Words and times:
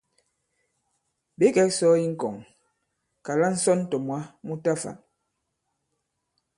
Ɓě 1.37 1.47
kɛ̄k 1.55 1.69
sɔ̄ 1.77 1.93
i 2.03 2.05
ŋkɔŋ, 2.13 2.35
kàla 3.25 3.47
ŋsɔn 3.55 3.79
tɔ̀ 3.89 3.99
moi 4.07 4.23
mu 4.45 4.53
ta 4.63 4.71
fā. 4.81 4.91